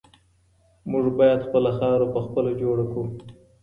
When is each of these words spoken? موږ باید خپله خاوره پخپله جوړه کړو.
موږ 0.91 1.05
باید 1.19 1.45
خپله 1.47 1.71
خاوره 1.77 2.07
پخپله 2.13 2.51
جوړه 2.61 2.85
کړو. 2.91 3.03